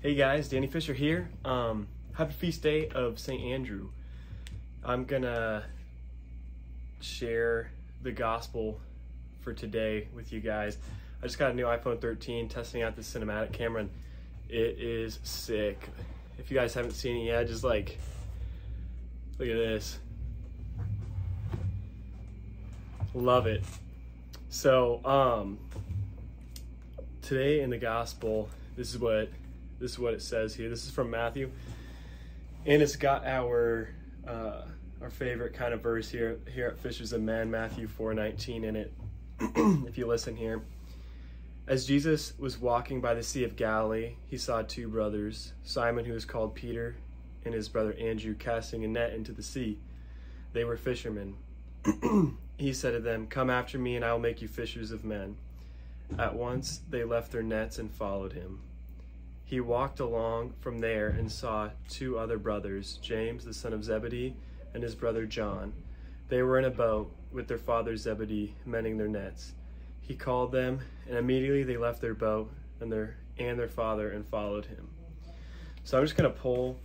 Hey 0.00 0.14
guys, 0.14 0.48
Danny 0.48 0.68
Fisher 0.68 0.94
here. 0.94 1.28
Um, 1.44 1.88
happy 2.12 2.32
feast 2.32 2.62
day 2.62 2.86
of 2.86 3.18
St. 3.18 3.42
Andrew. 3.42 3.88
I'm 4.84 5.04
gonna 5.04 5.64
share 7.00 7.72
the 8.02 8.12
gospel 8.12 8.80
for 9.40 9.52
today 9.52 10.06
with 10.14 10.32
you 10.32 10.38
guys. 10.38 10.78
I 11.20 11.26
just 11.26 11.36
got 11.36 11.50
a 11.50 11.54
new 11.54 11.64
iPhone 11.64 12.00
13 12.00 12.48
testing 12.48 12.82
out 12.82 12.94
the 12.94 13.02
cinematic 13.02 13.52
camera 13.52 13.80
and 13.80 13.90
it 14.48 14.78
is 14.78 15.18
sick. 15.24 15.88
If 16.38 16.48
you 16.48 16.56
guys 16.56 16.74
haven't 16.74 16.92
seen 16.92 17.16
it 17.16 17.24
yet, 17.24 17.48
just 17.48 17.64
like, 17.64 17.98
look 19.36 19.48
at 19.48 19.56
this. 19.56 19.98
Love 23.14 23.48
it. 23.48 23.64
So, 24.48 25.04
um, 25.04 25.58
today 27.20 27.62
in 27.62 27.70
the 27.70 27.78
gospel, 27.78 28.48
this 28.76 28.90
is 28.90 28.98
what 29.00 29.28
this 29.80 29.92
is 29.92 29.98
what 29.98 30.14
it 30.14 30.22
says 30.22 30.54
here. 30.54 30.68
This 30.68 30.84
is 30.84 30.90
from 30.90 31.10
Matthew, 31.10 31.50
and 32.66 32.82
it's 32.82 32.96
got 32.96 33.26
our 33.26 33.88
uh, 34.26 34.62
our 35.00 35.10
favorite 35.10 35.54
kind 35.54 35.72
of 35.72 35.82
verse 35.82 36.08
here 36.10 36.38
here 36.52 36.66
at 36.68 36.78
Fishers 36.78 37.12
of 37.12 37.22
Men, 37.22 37.50
Matthew 37.50 37.86
four 37.86 38.14
nineteen 38.14 38.64
in 38.64 38.76
it. 38.76 38.92
if 39.86 39.96
you 39.96 40.06
listen 40.06 40.36
here, 40.36 40.62
as 41.68 41.86
Jesus 41.86 42.32
was 42.38 42.58
walking 42.58 43.00
by 43.00 43.14
the 43.14 43.22
Sea 43.22 43.44
of 43.44 43.54
Galilee, 43.54 44.14
he 44.26 44.36
saw 44.36 44.62
two 44.62 44.88
brothers, 44.88 45.52
Simon, 45.62 46.04
who 46.04 46.12
was 46.12 46.24
called 46.24 46.54
Peter, 46.54 46.96
and 47.44 47.54
his 47.54 47.68
brother 47.68 47.94
Andrew, 48.00 48.34
casting 48.34 48.84
a 48.84 48.88
net 48.88 49.12
into 49.12 49.32
the 49.32 49.42
sea. 49.42 49.78
They 50.54 50.64
were 50.64 50.76
fishermen. 50.76 51.36
he 52.56 52.72
said 52.72 52.92
to 52.92 53.00
them, 53.00 53.28
"Come 53.28 53.50
after 53.50 53.78
me, 53.78 53.94
and 53.94 54.04
I 54.04 54.12
will 54.12 54.18
make 54.18 54.42
you 54.42 54.48
fishers 54.48 54.90
of 54.90 55.04
men." 55.04 55.36
At 56.18 56.34
once 56.34 56.80
they 56.88 57.04
left 57.04 57.32
their 57.32 57.42
nets 57.42 57.78
and 57.78 57.92
followed 57.92 58.32
him. 58.32 58.60
He 59.48 59.60
walked 59.60 59.98
along 59.98 60.52
from 60.60 60.78
there 60.78 61.08
and 61.08 61.32
saw 61.32 61.70
two 61.88 62.18
other 62.18 62.36
brothers, 62.36 62.98
James 63.00 63.46
the 63.46 63.54
son 63.54 63.72
of 63.72 63.82
Zebedee 63.82 64.36
and 64.74 64.82
his 64.82 64.94
brother 64.94 65.24
John. 65.24 65.72
They 66.28 66.42
were 66.42 66.58
in 66.58 66.66
a 66.66 66.70
boat 66.70 67.10
with 67.32 67.48
their 67.48 67.56
father 67.56 67.96
Zebedee, 67.96 68.54
mending 68.66 68.98
their 68.98 69.08
nets. 69.08 69.54
He 70.02 70.14
called 70.14 70.52
them, 70.52 70.80
and 71.08 71.16
immediately 71.16 71.62
they 71.62 71.78
left 71.78 72.02
their 72.02 72.12
boat 72.12 72.52
and 72.80 72.92
their 72.92 73.16
and 73.38 73.58
their 73.58 73.68
father 73.68 74.10
and 74.10 74.26
followed 74.26 74.66
him. 74.66 74.86
So 75.82 75.96
I'm 75.96 76.04
just 76.04 76.14
going 76.14 76.30
to 76.30 76.38
pull 76.38 76.76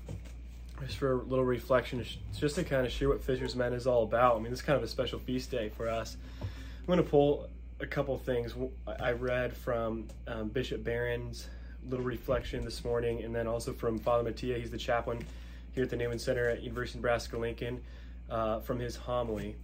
just 0.86 0.98
for 0.98 1.12
a 1.12 1.16
little 1.16 1.44
reflection, 1.44 2.06
just 2.38 2.56
to 2.56 2.64
kind 2.64 2.86
of 2.86 2.94
share 2.94 3.10
what 3.10 3.22
Fisher's 3.22 3.58
Men 3.58 3.74
is 3.74 3.86
all 3.86 4.04
about. 4.04 4.38
I 4.38 4.40
mean, 4.40 4.52
this 4.52 4.60
is 4.60 4.66
kind 4.66 4.78
of 4.78 4.84
a 4.84 4.88
special 4.88 5.20
feast 5.20 5.52
day 5.52 5.68
for 5.68 5.90
us. 5.90 6.16
I'm 6.42 6.88
going 6.88 6.96
to 6.96 7.04
pull 7.04 7.50
a 7.82 7.86
couple 7.86 8.18
things 8.20 8.54
I 8.88 9.12
read 9.12 9.54
from 9.54 10.08
um, 10.28 10.48
Bishop 10.48 10.82
Barron's 10.86 11.50
little 11.90 12.06
reflection 12.06 12.64
this 12.64 12.84
morning, 12.84 13.24
and 13.24 13.34
then 13.34 13.48
also 13.48 13.74
from 13.74 14.00
Father 14.00 14.24
Mattia. 14.24 14.58
He's 14.58 14.72
the 14.72 14.78
chaplain 14.78 15.26
here 15.74 15.84
at 15.84 15.90
the 15.90 15.96
Newman 15.96 16.20
Center 16.20 16.50
at 16.50 16.62
University 16.62 16.98
of 16.98 17.04
Nebraska 17.04 17.38
Lincoln 17.38 17.82
uh, 18.30 18.60
from 18.60 18.80
his 18.80 18.96
homily. 18.96 19.56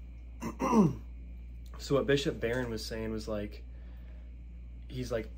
so 1.78 1.96
what 1.96 2.08
Bishop 2.08 2.40
Barron 2.40 2.70
was 2.70 2.86
saying 2.86 3.12
was 3.12 3.28
like, 3.28 3.64
he's 4.88 5.12
like, 5.12 5.30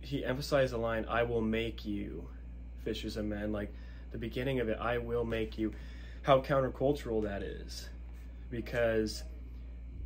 he 0.00 0.24
emphasized 0.24 0.72
the 0.72 0.78
line, 0.78 1.04
"I 1.08 1.24
will 1.24 1.40
make 1.40 1.84
you 1.84 2.28
fishers 2.84 3.16
of 3.16 3.24
men." 3.24 3.52
Like 3.52 3.72
the 4.12 4.18
beginning 4.18 4.60
of 4.60 4.68
it, 4.68 4.78
"I 4.80 4.98
will 4.98 5.24
make 5.24 5.58
you." 5.58 5.72
How 6.22 6.40
countercultural 6.40 7.22
that 7.24 7.42
is, 7.42 7.88
because 8.50 9.24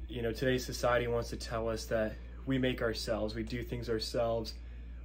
you 0.08 0.22
know 0.22 0.32
today's 0.32 0.64
society 0.64 1.06
wants 1.06 1.30
to 1.30 1.36
tell 1.36 1.68
us 1.68 1.84
that 1.86 2.14
we 2.46 2.58
make 2.58 2.80
ourselves, 2.82 3.34
we 3.34 3.42
do 3.42 3.62
things 3.62 3.88
ourselves 3.88 4.54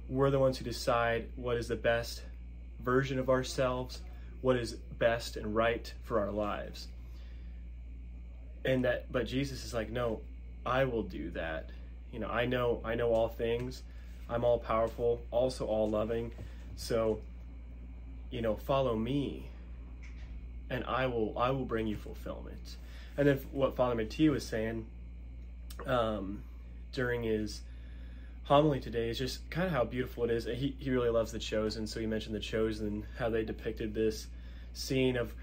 we're 0.08 0.30
the 0.30 0.38
ones 0.38 0.58
who 0.58 0.64
decide 0.64 1.28
what 1.36 1.56
is 1.56 1.68
the 1.68 1.76
best 1.76 2.22
version 2.80 3.18
of 3.18 3.28
ourselves, 3.28 4.00
what 4.40 4.56
is 4.56 4.74
best 4.98 5.36
and 5.36 5.54
right 5.54 5.92
for 6.02 6.20
our 6.20 6.30
lives. 6.30 6.88
And 8.64 8.84
that 8.84 9.10
but 9.12 9.26
Jesus 9.26 9.64
is 9.64 9.74
like, 9.74 9.90
"No, 9.90 10.20
I 10.66 10.84
will 10.84 11.02
do 11.02 11.30
that." 11.30 11.70
You 12.12 12.20
know, 12.20 12.28
I 12.28 12.46
know 12.46 12.80
I 12.84 12.94
know 12.94 13.12
all 13.12 13.28
things. 13.28 13.82
I'm 14.28 14.44
all 14.44 14.58
powerful, 14.58 15.22
also 15.30 15.66
all 15.66 15.88
loving. 15.88 16.32
So, 16.76 17.20
you 18.30 18.42
know, 18.42 18.56
follow 18.56 18.94
me 18.94 19.48
and 20.70 20.84
I 20.84 21.06
will 21.06 21.38
I 21.38 21.50
will 21.50 21.64
bring 21.64 21.86
you 21.86 21.96
fulfillment. 21.96 22.76
And 23.16 23.26
then 23.26 23.40
what 23.52 23.76
Father 23.76 23.94
Mattia 23.94 24.30
was 24.30 24.44
saying 24.44 24.86
um, 25.86 26.42
during 26.92 27.22
his 27.22 27.62
homily 28.48 28.80
today 28.80 29.10
is 29.10 29.18
just 29.18 29.48
kind 29.50 29.66
of 29.66 29.72
how 29.74 29.84
beautiful 29.84 30.24
it 30.24 30.30
is. 30.30 30.46
He, 30.46 30.74
he 30.78 30.90
really 30.90 31.10
loves 31.10 31.30
The 31.30 31.38
Chosen, 31.38 31.86
so 31.86 32.00
he 32.00 32.06
mentioned 32.06 32.34
The 32.34 32.40
Chosen, 32.40 33.04
how 33.18 33.28
they 33.28 33.44
depicted 33.44 33.92
this 33.92 34.26
scene 34.72 35.18
of 35.18 35.34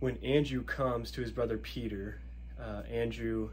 when 0.00 0.18
Andrew 0.18 0.62
comes 0.62 1.10
to 1.12 1.22
his 1.22 1.30
brother 1.30 1.56
Peter. 1.56 2.20
Uh, 2.60 2.82
Andrew, 2.92 3.48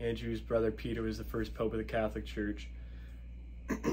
Andrew's 0.00 0.40
brother 0.40 0.70
Peter 0.70 1.02
was 1.02 1.18
the 1.18 1.24
first 1.24 1.54
pope 1.54 1.72
of 1.72 1.78
the 1.78 1.84
Catholic 1.84 2.24
Church, 2.24 2.68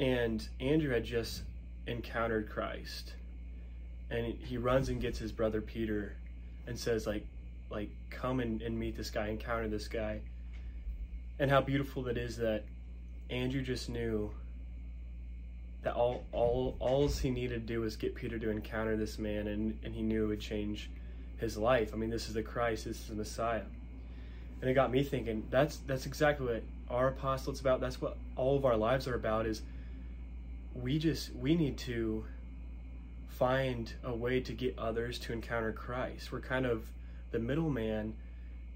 and 0.00 0.48
Andrew 0.58 0.90
had 0.90 1.04
just 1.04 1.42
encountered 1.86 2.50
Christ, 2.50 3.14
and 4.10 4.34
he 4.40 4.58
runs 4.58 4.88
and 4.88 5.00
gets 5.00 5.16
his 5.16 5.30
brother 5.30 5.60
Peter, 5.60 6.16
and 6.66 6.76
says 6.76 7.06
like, 7.06 7.24
like 7.70 7.90
come 8.10 8.40
and, 8.40 8.62
and 8.62 8.76
meet 8.76 8.96
this 8.96 9.10
guy, 9.10 9.28
encounter 9.28 9.68
this 9.68 9.86
guy, 9.86 10.22
and 11.38 11.48
how 11.52 11.60
beautiful 11.60 12.02
that 12.02 12.16
is 12.16 12.36
that 12.38 12.64
Andrew 13.30 13.62
just 13.62 13.88
knew 13.88 14.30
that 15.82 15.94
all 15.94 16.24
all 16.32 16.76
all 16.80 17.08
he 17.08 17.30
needed 17.30 17.66
to 17.66 17.74
do 17.74 17.80
was 17.80 17.96
get 17.96 18.14
Peter 18.14 18.38
to 18.38 18.50
encounter 18.50 18.96
this 18.96 19.18
man 19.18 19.46
and, 19.46 19.78
and 19.84 19.94
he 19.94 20.02
knew 20.02 20.24
it 20.24 20.28
would 20.28 20.40
change 20.40 20.90
his 21.38 21.56
life. 21.56 21.92
I 21.92 21.96
mean, 21.96 22.10
this 22.10 22.28
is 22.28 22.34
the 22.34 22.42
Christ, 22.42 22.86
this 22.86 23.00
is 23.00 23.08
the 23.08 23.14
Messiah. 23.14 23.62
And 24.60 24.70
it 24.70 24.74
got 24.74 24.90
me 24.90 25.02
thinking, 25.02 25.46
that's 25.50 25.78
that's 25.86 26.06
exactly 26.06 26.46
what 26.46 26.62
our 26.90 27.08
apostolate's 27.08 27.60
about. 27.60 27.80
That's 27.80 28.00
what 28.00 28.16
all 28.36 28.56
of 28.56 28.64
our 28.64 28.76
lives 28.76 29.06
are 29.06 29.14
about 29.14 29.46
is 29.46 29.62
we 30.74 30.98
just 30.98 31.34
we 31.34 31.54
need 31.54 31.78
to 31.78 32.24
find 33.28 33.92
a 34.02 34.14
way 34.14 34.40
to 34.40 34.52
get 34.52 34.78
others 34.78 35.18
to 35.20 35.32
encounter 35.32 35.72
Christ. 35.72 36.32
We're 36.32 36.40
kind 36.40 36.64
of 36.64 36.86
the 37.32 37.38
middleman 37.38 38.14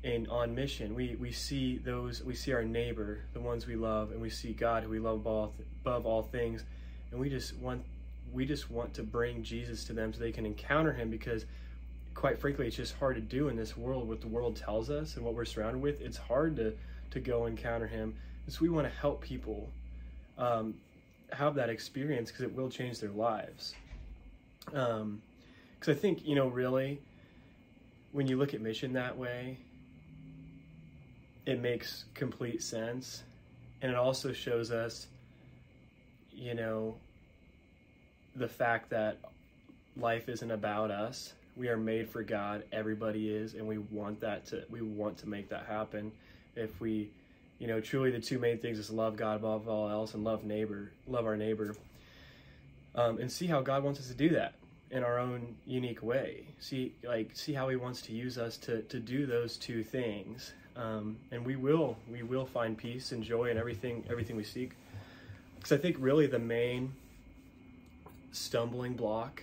and 0.03 0.29
on 0.29 0.55
mission. 0.55 0.95
We 0.95 1.17
we 1.17 1.33
see 1.33 1.79
those 1.79 2.23
we 2.23 2.35
see 2.35 2.53
our 2.53 2.65
neighbor, 2.65 3.21
the 3.33 3.41
ones 3.41 3.67
we 3.67 3.77
love, 3.77 4.13
and 4.13 4.21
we 4.21 4.31
see 4.31 4.53
God 4.53 4.83
who 4.83 4.89
we 4.89 4.99
love 4.99 5.17
above, 5.17 5.53
above 5.83 6.07
all 6.07 6.23
things, 6.23 6.65
and 7.11 7.21
we 7.21 7.29
just 7.29 7.57
want 7.57 7.83
we 8.33 8.47
just 8.47 8.71
want 8.71 8.95
to 8.95 9.03
bring 9.03 9.43
Jesus 9.43 9.85
to 9.85 9.93
them 9.93 10.13
so 10.13 10.21
they 10.21 10.33
can 10.33 10.47
encounter 10.47 10.93
him 10.93 11.11
because 11.11 11.47
quite 12.15 12.39
frankly 12.39 12.67
it's 12.67 12.77
just 12.77 12.95
hard 12.97 13.17
to 13.17 13.21
do 13.21 13.49
in 13.49 13.57
this 13.57 13.77
world. 13.77 14.09
What 14.09 14.21
the 14.21 14.29
world 14.29 14.57
tells 14.57 14.89
us 14.91 15.17
and 15.17 15.25
what 15.25 15.35
we're 15.35 15.45
surrounded 15.45 15.83
with 15.83 16.01
it's 16.01 16.17
hard 16.17 16.57
to 16.57 16.73
to 17.11 17.21
go 17.21 17.47
encounter 17.47 17.87
him. 17.87 18.15
And 18.47 18.55
so 18.55 18.61
we 18.63 18.69
want 18.69 18.87
to 18.87 18.99
help 19.01 19.21
people 19.21 19.69
um, 20.39 20.75
have 21.33 21.55
that 21.57 21.69
experience 21.69 22.31
because 22.31 22.45
it 22.45 22.55
will 22.55 22.71
change 22.71 23.01
their 23.01 23.11
lives. 23.11 23.75
Because 24.65 25.01
um, 25.01 25.23
i 25.89 25.95
think 25.95 26.27
you 26.27 26.35
know 26.35 26.49
really 26.49 27.01
when 28.13 28.27
you 28.27 28.37
look 28.37 28.55
at 28.55 28.61
mission 28.61 28.93
that 28.93 29.17
way 29.17 29.59
it 31.47 31.61
makes 31.61 32.05
complete 32.15 32.63
sense. 32.63 33.23
And 33.83 33.91
it 33.91 33.97
also 33.97 34.33
shows 34.33 34.71
us, 34.71 35.07
you 36.33 36.55
know, 36.55 36.97
the 38.37 38.49
fact 38.49 38.91
that 38.91 39.19
life 39.97 40.29
isn't 40.29 40.51
about 40.51 40.91
us. 40.91 41.33
We 41.57 41.69
are 41.69 41.77
made 41.77 42.09
for 42.09 42.23
God. 42.23 42.65
Everybody 42.73 43.31
is, 43.31 43.55
and 43.55 43.67
we 43.67 43.79
want 43.79 44.21
that 44.21 44.47
to 44.47 44.65
we 44.71 44.81
want 44.81 45.19
to 45.19 45.29
make 45.29 45.49
that 45.51 45.67
happen. 45.67 46.13
If 46.57 46.81
we, 46.81 47.11
you 47.59 47.67
know, 47.67 47.81
truly 47.81 48.11
the 48.11 48.21
two 48.21 48.39
main 48.39 48.59
things 48.59 48.79
is 48.79 48.91
love 48.91 49.17
God 49.17 49.37
above 49.37 49.69
all 49.69 49.91
else 49.91 50.15
and 50.15 50.25
love 50.25 50.45
neighbor, 50.45 50.93
love 51.07 51.27
our 51.27 51.37
neighbor, 51.37 51.75
um, 52.95 53.19
and 53.19 53.31
see 53.31 53.47
how 53.47 53.61
God 53.61 53.83
wants 53.83 53.99
us 54.01 54.09
to 54.09 54.15
do 54.15 54.31
that 54.31 54.55
in 54.91 55.03
our 55.03 55.19
own 55.19 55.57
unique 55.67 56.03
way. 56.03 56.47
See, 56.61 56.95
like, 57.03 57.31
see 57.35 57.53
how 57.53 57.69
He 57.69 57.77
wants 57.77 58.03
to 58.03 58.13
use 58.13 58.39
us 58.39 58.57
to 58.59 58.83
to 58.83 59.01
do 59.01 59.27
those 59.27 59.57
two 59.57 59.83
things 59.83 60.53
um, 60.77 61.17
and 61.31 61.45
we 61.45 61.57
will 61.57 61.97
we 62.11 62.23
will 62.23 62.47
find 62.47 62.77
peace 62.77 63.13
and 63.13 63.23
joy 63.23 63.51
and 63.51 63.59
everything 63.59 64.05
everything 64.11 64.37
we 64.37 64.45
seek. 64.45 64.73
Because 65.57 65.73
I 65.73 65.77
think 65.77 65.97
really 65.99 66.27
the 66.27 66.39
main 66.39 66.93
stumbling 68.33 68.95
block, 68.95 69.43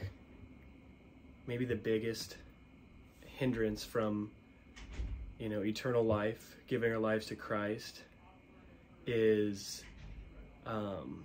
maybe 1.46 1.66
the 1.66 1.76
biggest 1.76 2.38
hindrance 3.26 3.84
from 3.84 4.32
you 5.40 5.50
know 5.50 5.64
eternal 5.64 6.04
life, 6.04 6.56
giving 6.68 6.92
our 6.92 6.98
lives 6.98 7.26
to 7.28 7.36
Christ, 7.36 8.02
is 9.06 9.84
um, 10.66 11.24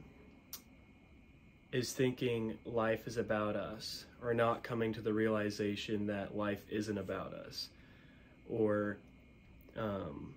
is 1.73 1.93
thinking 1.93 2.59
life 2.67 3.07
is 3.07 3.17
about 3.17 3.57
us, 3.57 4.05
or 4.23 4.35
not 4.35 4.63
coming 4.63 4.93
to 4.93 5.01
the 5.01 5.13
realization 5.13 6.07
that 6.07 6.37
life 6.37 6.61
isn't 6.71 6.99
about 6.99 7.33
us, 7.33 7.69
or 8.51 8.99
um, 9.79 10.35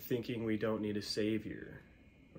thinking 0.00 0.44
we 0.44 0.56
don't 0.56 0.80
need 0.80 0.96
a 0.96 1.02
savior 1.02 1.80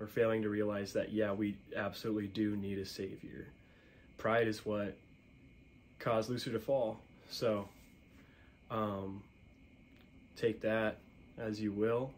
or 0.00 0.06
failing 0.06 0.42
to 0.42 0.48
realize 0.48 0.92
that, 0.92 1.12
yeah, 1.12 1.32
we 1.32 1.56
absolutely 1.74 2.26
do 2.26 2.56
need 2.56 2.78
a 2.78 2.86
savior. 2.86 3.46
pride 4.18 4.48
is 4.48 4.64
what 4.64 4.96
caused 5.98 6.28
Lucifer 6.30 6.58
to 6.58 6.64
fall. 6.64 6.98
So, 7.30 7.68
um, 8.70 9.22
take 10.36 10.60
that 10.62 10.98
as 11.38 11.60
you 11.60 11.72
will 11.72 12.10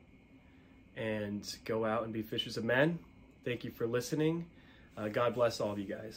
and 0.97 1.57
go 1.65 1.85
out 1.85 2.05
and 2.05 2.13
be 2.13 2.23
fishers 2.23 2.57
of 2.57 2.65
men. 2.65 2.99
Thank 3.45 3.65
you 3.65 3.71
for 3.71 3.87
listening. 3.87 4.47
Uh, 4.97 5.09
God 5.09 5.35
bless 5.35 5.61
all 5.61 5.73
of 5.73 5.79
you 5.79 5.85
guys. 5.85 6.17